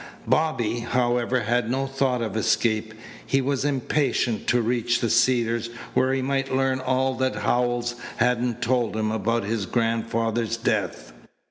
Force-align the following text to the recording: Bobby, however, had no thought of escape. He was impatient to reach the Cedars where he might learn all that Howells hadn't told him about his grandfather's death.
Bobby, 0.25 0.79
however, 0.79 1.41
had 1.41 1.69
no 1.69 1.85
thought 1.85 2.23
of 2.23 2.35
escape. 2.35 2.95
He 3.23 3.39
was 3.39 3.63
impatient 3.63 4.47
to 4.47 4.59
reach 4.59 4.99
the 4.99 5.11
Cedars 5.11 5.67
where 5.93 6.11
he 6.11 6.23
might 6.23 6.51
learn 6.51 6.79
all 6.79 7.13
that 7.17 7.35
Howells 7.35 7.93
hadn't 8.17 8.63
told 8.63 8.95
him 8.95 9.11
about 9.11 9.43
his 9.43 9.67
grandfather's 9.67 10.57
death. 10.57 11.13